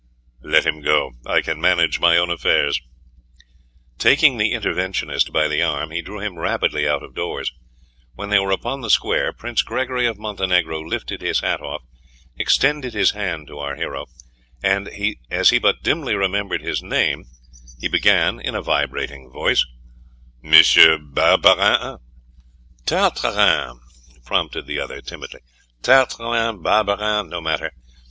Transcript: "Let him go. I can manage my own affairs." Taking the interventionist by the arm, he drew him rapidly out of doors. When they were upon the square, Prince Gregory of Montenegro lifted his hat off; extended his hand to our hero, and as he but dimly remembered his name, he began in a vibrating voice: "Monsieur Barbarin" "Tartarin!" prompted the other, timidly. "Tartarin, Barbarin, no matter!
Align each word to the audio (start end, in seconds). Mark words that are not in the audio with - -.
"Let 0.41 0.65
him 0.65 0.81
go. 0.81 1.11
I 1.27 1.41
can 1.41 1.61
manage 1.61 1.99
my 1.99 2.17
own 2.17 2.31
affairs." 2.31 2.81
Taking 3.99 4.37
the 4.39 4.51
interventionist 4.51 5.31
by 5.31 5.47
the 5.47 5.61
arm, 5.61 5.91
he 5.91 6.01
drew 6.01 6.19
him 6.19 6.39
rapidly 6.39 6.87
out 6.89 7.03
of 7.03 7.13
doors. 7.13 7.51
When 8.15 8.29
they 8.31 8.39
were 8.39 8.49
upon 8.49 8.81
the 8.81 8.89
square, 8.89 9.31
Prince 9.31 9.61
Gregory 9.61 10.07
of 10.07 10.17
Montenegro 10.17 10.79
lifted 10.81 11.21
his 11.21 11.41
hat 11.41 11.61
off; 11.61 11.83
extended 12.35 12.95
his 12.95 13.11
hand 13.11 13.45
to 13.49 13.59
our 13.59 13.75
hero, 13.75 14.07
and 14.63 14.89
as 15.29 15.51
he 15.51 15.59
but 15.59 15.83
dimly 15.83 16.15
remembered 16.15 16.63
his 16.63 16.81
name, 16.81 17.25
he 17.79 17.87
began 17.87 18.39
in 18.39 18.55
a 18.55 18.61
vibrating 18.63 19.29
voice: 19.31 19.67
"Monsieur 20.41 20.97
Barbarin" 20.97 21.99
"Tartarin!" 22.87 23.79
prompted 24.25 24.65
the 24.65 24.79
other, 24.79 24.99
timidly. 24.99 25.41
"Tartarin, 25.83 26.63
Barbarin, 26.63 27.29
no 27.29 27.39
matter! 27.39 27.71